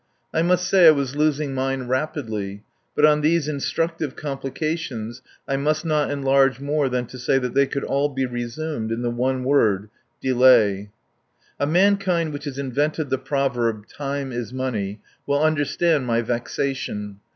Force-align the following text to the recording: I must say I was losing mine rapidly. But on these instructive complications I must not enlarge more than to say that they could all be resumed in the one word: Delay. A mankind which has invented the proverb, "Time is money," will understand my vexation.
I 0.33 0.41
must 0.41 0.67
say 0.67 0.87
I 0.87 0.89
was 0.89 1.15
losing 1.15 1.53
mine 1.53 1.83
rapidly. 1.83 2.63
But 2.95 3.05
on 3.05 3.21
these 3.21 3.47
instructive 3.47 4.15
complications 4.15 5.21
I 5.47 5.57
must 5.57 5.85
not 5.85 6.09
enlarge 6.09 6.59
more 6.59 6.89
than 6.89 7.05
to 7.05 7.19
say 7.19 7.37
that 7.37 7.53
they 7.53 7.67
could 7.67 7.83
all 7.83 8.09
be 8.09 8.25
resumed 8.25 8.91
in 8.91 9.03
the 9.03 9.11
one 9.11 9.43
word: 9.43 9.91
Delay. 10.19 10.89
A 11.59 11.67
mankind 11.67 12.33
which 12.33 12.45
has 12.45 12.57
invented 12.57 13.11
the 13.11 13.19
proverb, 13.19 13.85
"Time 13.87 14.31
is 14.31 14.51
money," 14.51 14.99
will 15.27 15.43
understand 15.43 16.07
my 16.07 16.23
vexation. 16.23 17.19